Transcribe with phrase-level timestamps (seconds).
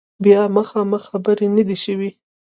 [0.23, 2.09] بیا مخامخ خبرې نه دي شوي